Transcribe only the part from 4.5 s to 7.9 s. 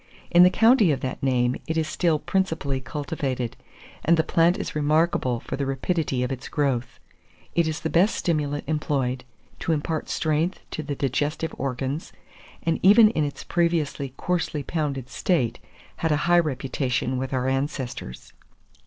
is remarkable for the rapidity of its growth. It is the